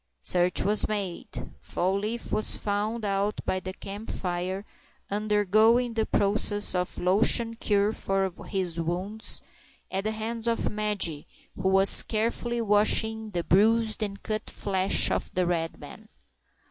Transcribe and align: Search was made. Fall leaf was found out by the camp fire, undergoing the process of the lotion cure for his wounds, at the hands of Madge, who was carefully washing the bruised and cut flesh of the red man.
Search 0.19 0.63
was 0.63 0.87
made. 0.87 1.51
Fall 1.61 1.95
leaf 1.99 2.31
was 2.31 2.57
found 2.57 3.05
out 3.05 3.39
by 3.45 3.59
the 3.59 3.71
camp 3.71 4.09
fire, 4.09 4.65
undergoing 5.11 5.93
the 5.93 6.07
process 6.07 6.73
of 6.73 6.95
the 6.95 7.03
lotion 7.03 7.53
cure 7.53 7.93
for 7.93 8.27
his 8.47 8.79
wounds, 8.79 9.43
at 9.91 10.05
the 10.05 10.11
hands 10.11 10.47
of 10.47 10.71
Madge, 10.71 11.23
who 11.55 11.69
was 11.69 12.01
carefully 12.01 12.61
washing 12.61 13.29
the 13.29 13.43
bruised 13.43 14.01
and 14.01 14.23
cut 14.23 14.49
flesh 14.49 15.11
of 15.11 15.29
the 15.35 15.45
red 15.45 15.79
man. 15.79 16.07